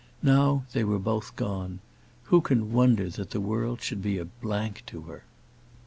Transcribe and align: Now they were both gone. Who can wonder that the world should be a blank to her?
Now 0.23 0.63
they 0.73 0.83
were 0.83 0.97
both 0.97 1.35
gone. 1.35 1.79
Who 2.23 2.41
can 2.41 2.73
wonder 2.73 3.07
that 3.09 3.29
the 3.29 3.39
world 3.39 3.83
should 3.83 4.01
be 4.01 4.17
a 4.17 4.25
blank 4.25 4.81
to 4.87 5.01
her? 5.01 5.25